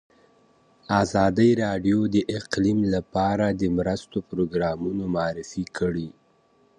ازادي 1.01 1.49
راډیو 1.63 1.99
د 2.15 2.17
اقلیم 2.37 2.79
لپاره 2.93 3.45
د 3.61 3.63
مرستو 3.77 4.17
پروګرامونه 4.29 5.03
معرفي 5.15 5.65
کړي. 5.77 6.09